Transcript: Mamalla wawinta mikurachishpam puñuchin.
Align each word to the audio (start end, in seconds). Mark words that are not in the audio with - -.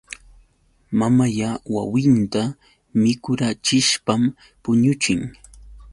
Mamalla 0.99 1.49
wawinta 1.73 2.41
mikurachishpam 3.01 4.21
puñuchin. 4.63 5.21